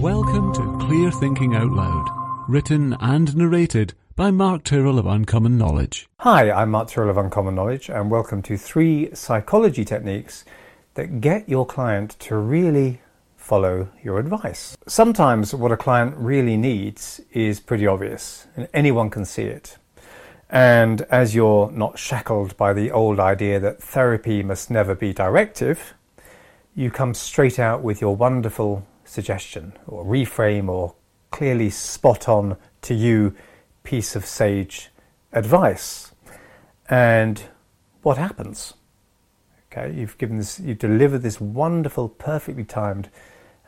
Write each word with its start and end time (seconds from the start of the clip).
Welcome 0.00 0.54
to 0.54 0.86
Clear 0.86 1.10
Thinking 1.10 1.54
Out 1.54 1.72
Loud, 1.72 2.08
written 2.48 2.96
and 3.00 3.36
narrated 3.36 3.92
by 4.16 4.30
Mark 4.30 4.64
Tyrrell 4.64 4.98
of 4.98 5.04
Uncommon 5.04 5.58
Knowledge. 5.58 6.08
Hi, 6.20 6.50
I'm 6.50 6.70
Mark 6.70 6.88
Tyrrell 6.88 7.10
of 7.10 7.18
Uncommon 7.18 7.54
Knowledge, 7.54 7.90
and 7.90 8.10
welcome 8.10 8.40
to 8.44 8.56
three 8.56 9.14
psychology 9.14 9.84
techniques 9.84 10.46
that 10.94 11.20
get 11.20 11.46
your 11.50 11.66
client 11.66 12.16
to 12.20 12.36
really 12.36 13.02
follow 13.36 13.90
your 14.02 14.18
advice. 14.18 14.74
Sometimes 14.86 15.54
what 15.54 15.70
a 15.70 15.76
client 15.76 16.14
really 16.16 16.56
needs 16.56 17.20
is 17.32 17.60
pretty 17.60 17.86
obvious, 17.86 18.46
and 18.56 18.68
anyone 18.72 19.10
can 19.10 19.26
see 19.26 19.42
it. 19.42 19.76
And 20.48 21.02
as 21.10 21.34
you're 21.34 21.70
not 21.72 21.98
shackled 21.98 22.56
by 22.56 22.72
the 22.72 22.90
old 22.90 23.20
idea 23.20 23.60
that 23.60 23.82
therapy 23.82 24.42
must 24.42 24.70
never 24.70 24.94
be 24.94 25.12
directive, 25.12 25.92
you 26.74 26.90
come 26.90 27.12
straight 27.12 27.58
out 27.58 27.82
with 27.82 28.00
your 28.00 28.16
wonderful 28.16 28.86
suggestion 29.10 29.72
or 29.86 30.04
reframe 30.04 30.68
or 30.68 30.94
clearly 31.30 31.70
spot 31.70 32.28
on 32.28 32.56
to 32.82 32.94
you 32.94 33.34
piece 33.82 34.14
of 34.14 34.24
sage 34.24 34.90
advice. 35.32 36.12
And 36.88 37.42
what 38.02 38.18
happens? 38.18 38.74
Okay, 39.72 39.92
you've 39.92 40.18
given 40.18 40.38
this, 40.38 40.58
you've 40.58 40.78
delivered 40.78 41.22
this 41.22 41.40
wonderful, 41.40 42.08
perfectly 42.08 42.64
timed 42.64 43.08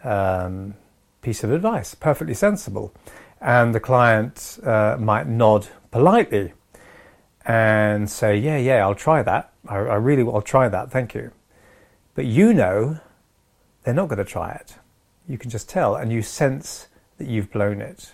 um, 0.02 0.74
piece 1.20 1.44
of 1.44 1.52
advice, 1.52 1.94
perfectly 1.94 2.34
sensible, 2.34 2.92
and 3.40 3.74
the 3.74 3.80
client 3.80 4.58
uh, 4.64 4.96
might 4.98 5.28
nod 5.28 5.68
politely 5.92 6.52
and 7.46 8.10
say, 8.10 8.36
"Yeah, 8.36 8.56
yeah, 8.56 8.84
I'll 8.84 8.96
try 8.96 9.22
that. 9.22 9.52
I, 9.68 9.76
I 9.76 9.96
really, 9.96 10.24
will 10.24 10.42
try 10.42 10.68
that. 10.68 10.90
Thank 10.90 11.14
you." 11.14 11.30
But 12.14 12.24
you 12.24 12.52
know, 12.52 12.98
they're 13.84 13.94
not 13.94 14.08
going 14.08 14.18
to 14.18 14.24
try 14.24 14.52
it. 14.52 14.74
You 15.28 15.38
can 15.38 15.50
just 15.50 15.68
tell, 15.68 15.94
and 15.96 16.12
you 16.12 16.22
sense 16.22 16.88
that 17.18 17.28
you've 17.28 17.50
blown 17.50 17.80
it. 17.80 18.12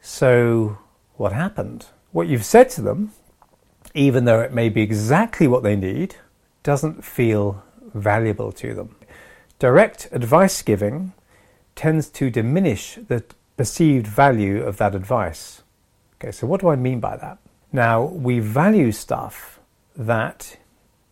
So, 0.00 0.78
what 1.16 1.32
happened? 1.32 1.86
What 2.12 2.28
you've 2.28 2.44
said 2.44 2.70
to 2.70 2.82
them, 2.82 3.12
even 3.94 4.24
though 4.24 4.40
it 4.40 4.52
may 4.52 4.68
be 4.68 4.82
exactly 4.82 5.46
what 5.46 5.62
they 5.62 5.76
need, 5.76 6.16
doesn't 6.62 7.04
feel 7.04 7.62
valuable 7.94 8.52
to 8.52 8.74
them. 8.74 8.96
Direct 9.58 10.08
advice 10.12 10.62
giving 10.62 11.12
tends 11.76 12.08
to 12.10 12.30
diminish 12.30 12.98
the 13.08 13.24
perceived 13.56 14.06
value 14.06 14.62
of 14.62 14.78
that 14.78 14.94
advice. 14.94 15.62
Okay, 16.16 16.32
so 16.32 16.46
what 16.46 16.60
do 16.60 16.68
I 16.68 16.76
mean 16.76 17.00
by 17.00 17.16
that? 17.16 17.38
Now, 17.72 18.04
we 18.04 18.40
value 18.40 18.90
stuff 18.92 19.60
that 19.96 20.56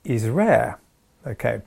is 0.05 0.29
rare. 0.29 0.79
Okay, 1.27 1.61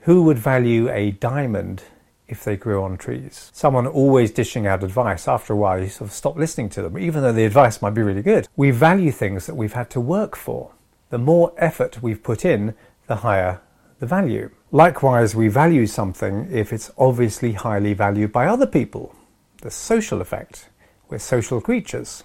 who 0.00 0.22
would 0.22 0.38
value 0.38 0.88
a 0.90 1.10
diamond 1.10 1.82
if 2.28 2.44
they 2.44 2.56
grew 2.56 2.82
on 2.82 2.96
trees. 2.96 3.50
Someone 3.52 3.86
always 3.86 4.30
dishing 4.30 4.66
out 4.66 4.82
advice, 4.82 5.28
after 5.28 5.52
a 5.52 5.56
while 5.56 5.80
you 5.80 5.88
sort 5.88 6.10
of 6.10 6.14
stop 6.14 6.36
listening 6.36 6.68
to 6.70 6.82
them, 6.82 6.98
even 6.98 7.22
though 7.22 7.32
the 7.32 7.44
advice 7.44 7.82
might 7.82 7.94
be 7.94 8.02
really 8.02 8.22
good. 8.22 8.48
We 8.56 8.70
value 8.70 9.12
things 9.12 9.46
that 9.46 9.54
we've 9.54 9.74
had 9.74 9.90
to 9.90 10.00
work 10.00 10.36
for. 10.36 10.72
The 11.10 11.18
more 11.18 11.52
effort 11.58 12.02
we've 12.02 12.22
put 12.22 12.44
in, 12.44 12.74
the 13.06 13.16
higher 13.16 13.60
the 14.00 14.06
value. 14.06 14.50
Likewise, 14.72 15.34
we 15.34 15.48
value 15.48 15.86
something 15.86 16.48
if 16.50 16.72
it's 16.72 16.90
obviously 16.98 17.52
highly 17.52 17.94
valued 17.94 18.32
by 18.32 18.46
other 18.46 18.66
people. 18.66 19.14
The 19.62 19.70
social 19.70 20.20
effect. 20.20 20.68
We're 21.08 21.18
social 21.18 21.60
creatures. 21.60 22.24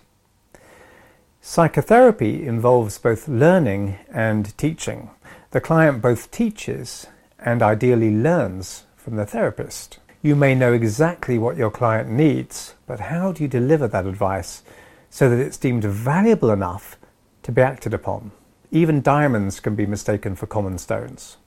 Psychotherapy 1.42 2.46
involves 2.46 2.98
both 2.98 3.28
learning 3.28 3.98
and 4.12 4.58
teaching. 4.58 5.12
The 5.52 5.62
client 5.62 6.02
both 6.02 6.32
teaches 6.32 7.08
and 7.38 7.62
ideally 7.62 8.12
learns 8.12 8.84
from 9.00 9.16
the 9.16 9.26
therapist. 9.26 10.00
You 10.22 10.36
may 10.36 10.54
know 10.54 10.74
exactly 10.74 11.38
what 11.38 11.56
your 11.56 11.72
client 11.72 12.10
needs, 12.10 12.76
but 12.86 13.00
how 13.00 13.32
do 13.32 13.42
you 13.42 13.48
deliver 13.48 13.88
that 13.88 14.06
advice 14.06 14.62
so 15.10 15.30
that 15.30 15.40
it's 15.40 15.58
deemed 15.58 15.86
valuable 15.86 16.52
enough 16.52 16.98
to 17.44 17.52
be 17.52 17.62
acted 17.62 17.94
upon? 17.94 18.32
Even 18.72 19.02
diamonds 19.02 19.60
can 19.60 19.76
be 19.76 19.86
mistaken 19.86 20.36
for 20.36 20.46
common 20.46 20.78
stones. 20.78 21.38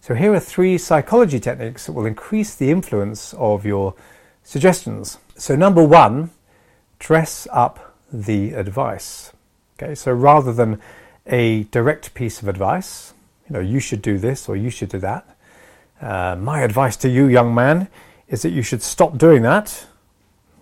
So, 0.00 0.14
here 0.14 0.32
are 0.32 0.40
three 0.40 0.78
psychology 0.78 1.40
techniques 1.40 1.86
that 1.86 1.92
will 1.92 2.06
increase 2.06 2.54
the 2.54 2.70
influence 2.70 3.34
of 3.34 3.66
your 3.66 3.94
suggestions. 4.44 5.18
So, 5.36 5.56
number 5.56 5.82
one, 5.82 6.30
dress 6.98 7.48
up 7.50 7.96
the 8.12 8.52
advice. 8.52 9.32
Okay, 9.80 9.94
so 9.94 10.12
rather 10.12 10.52
than 10.52 10.80
a 11.26 11.64
direct 11.64 12.14
piece 12.14 12.40
of 12.42 12.48
advice, 12.48 13.14
you 13.48 13.54
know, 13.54 13.60
you 13.60 13.80
should 13.80 14.02
do 14.02 14.18
this 14.18 14.48
or 14.48 14.56
you 14.56 14.70
should 14.70 14.90
do 14.90 14.98
that, 14.98 15.36
uh, 16.00 16.36
my 16.36 16.62
advice 16.62 16.96
to 16.98 17.08
you, 17.08 17.26
young 17.26 17.54
man, 17.54 17.88
is 18.28 18.42
that 18.42 18.50
you 18.50 18.62
should 18.62 18.82
stop 18.82 19.18
doing 19.18 19.42
that. 19.42 19.86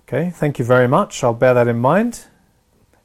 Okay, 0.08 0.30
thank 0.30 0.58
you 0.58 0.64
very 0.64 0.86
much. 0.86 1.22
I'll 1.24 1.34
bear 1.34 1.54
that 1.54 1.68
in 1.68 1.78
mind. 1.78 2.24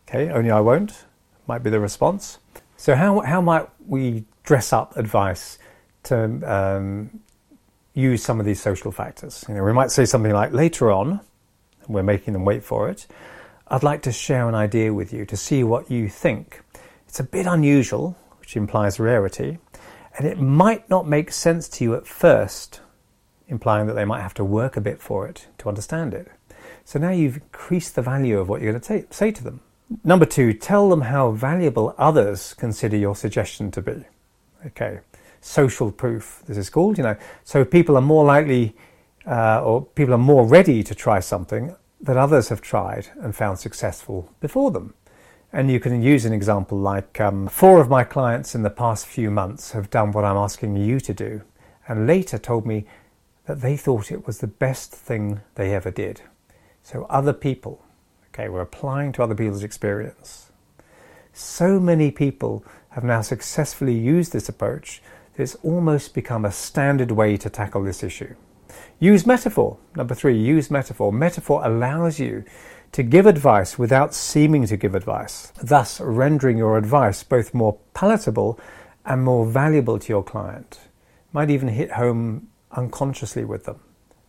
Okay, 0.07 0.29
only 0.29 0.51
I 0.51 0.59
won't, 0.59 1.05
might 1.47 1.63
be 1.63 1.69
the 1.69 1.79
response. 1.79 2.37
So, 2.77 2.95
how, 2.95 3.21
how 3.21 3.41
might 3.41 3.67
we 3.87 4.25
dress 4.43 4.73
up 4.73 4.97
advice 4.97 5.57
to 6.03 6.17
um, 6.51 7.21
use 7.93 8.23
some 8.23 8.39
of 8.39 8.45
these 8.45 8.61
social 8.61 8.91
factors? 8.91 9.45
You 9.47 9.55
know, 9.55 9.63
we 9.63 9.73
might 9.73 9.91
say 9.91 10.05
something 10.05 10.31
like, 10.31 10.51
later 10.51 10.91
on, 10.91 11.21
we're 11.87 12.03
making 12.03 12.33
them 12.33 12.45
wait 12.45 12.63
for 12.63 12.89
it, 12.89 13.07
I'd 13.67 13.83
like 13.83 14.01
to 14.03 14.11
share 14.11 14.49
an 14.49 14.55
idea 14.55 14.93
with 14.93 15.13
you 15.13 15.25
to 15.25 15.37
see 15.37 15.63
what 15.63 15.89
you 15.89 16.09
think. 16.09 16.61
It's 17.07 17.19
a 17.19 17.23
bit 17.23 17.45
unusual, 17.45 18.17
which 18.39 18.57
implies 18.57 18.99
rarity, 18.99 19.59
and 20.21 20.29
it 20.29 20.39
might 20.39 20.87
not 20.87 21.07
make 21.07 21.31
sense 21.31 21.67
to 21.67 21.83
you 21.83 21.95
at 21.95 22.05
first, 22.05 22.79
implying 23.47 23.87
that 23.87 23.93
they 23.93 24.05
might 24.05 24.21
have 24.21 24.35
to 24.35 24.45
work 24.45 24.77
a 24.77 24.81
bit 24.81 25.01
for 25.01 25.27
it 25.27 25.47
to 25.57 25.67
understand 25.67 26.13
it. 26.13 26.27
So 26.85 26.99
now 26.99 27.09
you've 27.09 27.37
increased 27.37 27.95
the 27.95 28.03
value 28.03 28.37
of 28.37 28.47
what 28.47 28.61
you're 28.61 28.71
going 28.71 28.83
to 28.83 29.11
say 29.11 29.31
to 29.31 29.43
them. 29.43 29.61
Number 30.03 30.27
two, 30.27 30.53
tell 30.53 30.91
them 30.91 31.01
how 31.01 31.31
valuable 31.31 31.95
others 31.97 32.53
consider 32.53 32.97
your 32.97 33.15
suggestion 33.15 33.71
to 33.71 33.81
be. 33.81 34.03
Okay, 34.67 34.99
social 35.39 35.91
proof, 35.91 36.43
this 36.45 36.55
is 36.55 36.69
called, 36.69 36.99
you 36.99 37.03
know. 37.03 37.15
So 37.43 37.65
people 37.65 37.97
are 37.97 38.01
more 38.01 38.23
likely 38.23 38.75
uh, 39.25 39.63
or 39.63 39.83
people 39.83 40.13
are 40.13 40.19
more 40.19 40.45
ready 40.45 40.83
to 40.83 40.93
try 40.93 41.19
something 41.19 41.75
that 41.99 42.15
others 42.15 42.49
have 42.49 42.61
tried 42.61 43.07
and 43.21 43.35
found 43.35 43.57
successful 43.57 44.29
before 44.39 44.69
them. 44.69 44.93
And 45.53 45.69
you 45.69 45.81
can 45.81 46.01
use 46.01 46.23
an 46.23 46.31
example 46.31 46.77
like 46.77 47.19
um, 47.19 47.47
four 47.49 47.81
of 47.81 47.89
my 47.89 48.05
clients 48.05 48.55
in 48.55 48.63
the 48.63 48.69
past 48.69 49.05
few 49.05 49.29
months 49.29 49.71
have 49.71 49.89
done 49.89 50.13
what 50.13 50.23
I'm 50.23 50.37
asking 50.37 50.77
you 50.77 51.01
to 51.01 51.13
do, 51.13 51.41
and 51.89 52.07
later 52.07 52.37
told 52.37 52.65
me 52.65 52.85
that 53.47 53.59
they 53.59 53.75
thought 53.75 54.13
it 54.13 54.25
was 54.25 54.37
the 54.37 54.47
best 54.47 54.93
thing 54.93 55.41
they 55.55 55.75
ever 55.75 55.91
did. 55.91 56.21
So 56.81 57.05
other 57.09 57.33
people, 57.33 57.83
okay, 58.29 58.47
we're 58.47 58.61
applying 58.61 59.11
to 59.13 59.23
other 59.23 59.35
people's 59.35 59.63
experience. 59.63 60.51
So 61.33 61.81
many 61.81 62.11
people 62.11 62.63
have 62.91 63.03
now 63.03 63.21
successfully 63.21 63.97
used 63.97 64.31
this 64.31 64.47
approach 64.47 65.01
that 65.33 65.43
it's 65.43 65.55
almost 65.55 66.13
become 66.13 66.45
a 66.45 66.51
standard 66.51 67.11
way 67.11 67.35
to 67.35 67.49
tackle 67.49 67.83
this 67.83 68.03
issue. 68.03 68.35
Use 68.99 69.25
metaphor. 69.25 69.77
Number 69.97 70.15
three, 70.15 70.37
use 70.37 70.71
metaphor. 70.71 71.11
Metaphor 71.11 71.61
allows 71.65 72.19
you 72.19 72.45
to 72.91 73.03
give 73.03 73.25
advice 73.25 73.79
without 73.79 74.13
seeming 74.13 74.65
to 74.67 74.77
give 74.77 74.95
advice, 74.95 75.53
thus 75.61 76.01
rendering 76.01 76.57
your 76.57 76.77
advice 76.77 77.23
both 77.23 77.53
more 77.53 77.77
palatable 77.93 78.59
and 79.05 79.23
more 79.23 79.45
valuable 79.45 79.97
to 79.97 80.09
your 80.09 80.23
client. 80.23 80.79
Might 81.31 81.49
even 81.49 81.69
hit 81.69 81.91
home 81.91 82.49
unconsciously 82.71 83.45
with 83.45 83.63
them. 83.63 83.79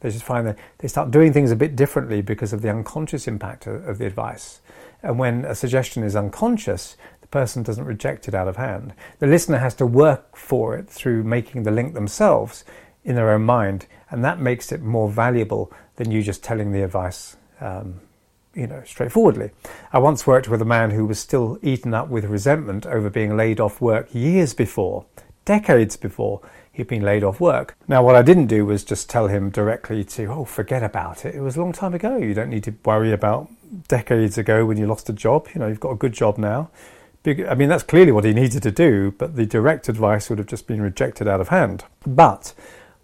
They 0.00 0.10
just 0.10 0.24
find 0.24 0.46
that 0.46 0.58
they 0.78 0.88
start 0.88 1.10
doing 1.10 1.32
things 1.32 1.50
a 1.50 1.56
bit 1.56 1.76
differently 1.76 2.22
because 2.22 2.52
of 2.52 2.62
the 2.62 2.70
unconscious 2.70 3.28
impact 3.28 3.66
of 3.66 3.98
the 3.98 4.06
advice. 4.06 4.60
And 5.02 5.18
when 5.18 5.44
a 5.44 5.54
suggestion 5.54 6.02
is 6.02 6.16
unconscious, 6.16 6.96
the 7.20 7.28
person 7.28 7.62
doesn't 7.62 7.84
reject 7.84 8.26
it 8.28 8.34
out 8.34 8.48
of 8.48 8.56
hand. 8.56 8.94
The 9.18 9.26
listener 9.26 9.58
has 9.58 9.74
to 9.76 9.86
work 9.86 10.36
for 10.36 10.76
it 10.76 10.88
through 10.88 11.24
making 11.24 11.62
the 11.62 11.70
link 11.70 11.94
themselves 11.94 12.64
in 13.04 13.16
their 13.16 13.30
own 13.30 13.42
mind, 13.42 13.86
and 14.10 14.24
that 14.24 14.40
makes 14.40 14.70
it 14.70 14.80
more 14.80 15.08
valuable 15.08 15.72
than 15.96 16.10
you 16.10 16.22
just 16.22 16.42
telling 16.42 16.72
the 16.72 16.84
advice 16.84 17.36
um, 17.60 18.00
you 18.54 18.66
know, 18.66 18.82
straightforwardly. 18.84 19.50
I 19.92 19.98
once 19.98 20.26
worked 20.26 20.48
with 20.48 20.62
a 20.62 20.66
man 20.66 20.90
who 20.90 21.06
was 21.06 21.18
still 21.18 21.58
eaten 21.62 21.94
up 21.94 22.08
with 22.08 22.24
resentment 22.24 22.86
over 22.86 23.08
being 23.10 23.36
laid 23.36 23.60
off 23.60 23.80
work 23.80 24.08
years 24.12 24.54
before, 24.54 25.06
decades 25.44 25.96
before 25.96 26.40
he'd 26.72 26.88
been 26.88 27.02
laid 27.02 27.22
off 27.22 27.40
work. 27.40 27.76
Now, 27.86 28.02
what 28.02 28.16
I 28.16 28.22
didn't 28.22 28.46
do 28.46 28.64
was 28.64 28.84
just 28.84 29.10
tell 29.10 29.28
him 29.28 29.50
directly 29.50 30.04
to, 30.04 30.26
oh, 30.26 30.44
forget 30.44 30.82
about 30.82 31.24
it. 31.24 31.34
It 31.34 31.40
was 31.40 31.56
a 31.56 31.60
long 31.60 31.72
time 31.72 31.94
ago. 31.94 32.16
You 32.16 32.34
don't 32.34 32.50
need 32.50 32.64
to 32.64 32.74
worry 32.84 33.12
about 33.12 33.50
decades 33.88 34.38
ago 34.38 34.64
when 34.64 34.78
you 34.78 34.86
lost 34.86 35.08
a 35.08 35.12
job. 35.12 35.48
You 35.54 35.60
know, 35.60 35.68
you've 35.68 35.80
got 35.80 35.92
a 35.92 35.96
good 35.96 36.12
job 36.12 36.38
now. 36.38 36.70
I 37.24 37.54
mean, 37.54 37.68
that's 37.68 37.84
clearly 37.84 38.10
what 38.10 38.24
he 38.24 38.32
needed 38.32 38.64
to 38.64 38.72
do, 38.72 39.12
but 39.12 39.36
the 39.36 39.46
direct 39.46 39.88
advice 39.88 40.28
would 40.28 40.38
have 40.38 40.48
just 40.48 40.66
been 40.66 40.82
rejected 40.82 41.28
out 41.28 41.40
of 41.40 41.48
hand. 41.48 41.84
But 42.04 42.52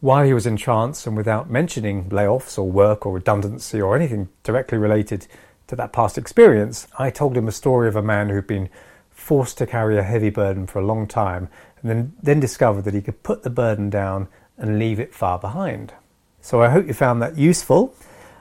while 0.01 0.25
he 0.25 0.33
was 0.33 0.47
in 0.47 0.57
trance 0.57 1.07
and 1.07 1.17
without 1.17 1.51
mentioning 1.51 2.09
layoffs 2.11 2.59
or 2.59 2.71
work 2.71 3.05
or 3.05 3.13
redundancy 3.13 3.81
or 3.81 3.97
anything 3.97 4.29
directly 4.45 4.79
related 4.79 5.27
to 5.67 5.77
that 5.77 5.93
past 5.93 6.17
experience, 6.17 6.87
I 6.99 7.11
told 7.11 7.37
him 7.37 7.49
a 7.49 7.53
story 7.53 7.89
of 7.89 7.97
a 7.97 8.03
man 8.03 8.29
who'd 8.29 8.47
been 8.47 8.69
forced 9.11 9.59
to 9.59 9.67
carry 9.67 9.99
a 9.99 10.03
heavy 10.03 10.31
burden 10.31 10.67
for 10.67 10.79
a 10.79 10.87
long 10.87 11.07
time 11.07 11.49
and 11.83 11.91
then, 11.91 12.13
then 12.23 12.41
discovered 12.41 12.83
that 12.83 12.95
he 12.95 13.03
could 13.03 13.23
put 13.23 13.43
the 13.43 13.51
burden 13.51 13.91
down 13.91 14.29
and 14.57 14.79
leave 14.79 15.01
it 15.01 15.15
far 15.15 15.39
behind. 15.39 15.93
So 16.41 16.63
I 16.63 16.71
hope 16.71 16.87
you 16.87 16.95
found 16.95 17.21
that 17.23 17.37
useful. 17.37 17.95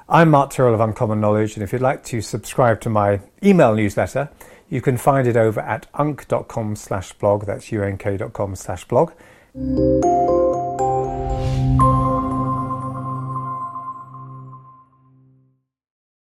I'm 0.08 0.30
Mark 0.30 0.52
Tyrrell 0.52 0.74
of 0.74 0.80
Uncommon 0.80 1.20
Knowledge, 1.20 1.56
and 1.56 1.64
if 1.64 1.74
you'd 1.74 1.82
like 1.82 2.04
to 2.06 2.22
subscribe 2.22 2.80
to 2.82 2.90
my 2.90 3.20
email 3.44 3.76
newsletter, 3.76 4.30
you 4.70 4.80
can 4.80 4.98
find 4.98 5.28
it 5.28 5.36
over 5.36 5.60
at 5.60 5.88
unk.com 5.94 6.76
slash 6.76 7.14
blog. 7.14 7.46
That's 7.46 7.72
unk.com 7.74 8.56
slash 8.56 8.86
blog. 8.86 9.12